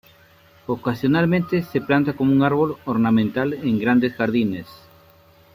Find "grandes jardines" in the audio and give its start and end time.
3.77-4.65